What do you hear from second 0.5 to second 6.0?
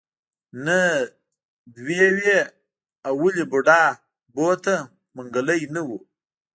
نه دوه وې اولې بوډا بوته منګلی نه و.